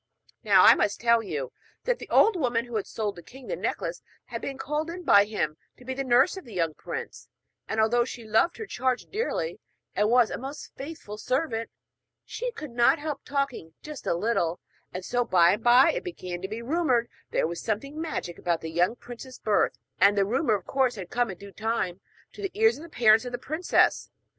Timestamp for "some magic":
17.61-18.39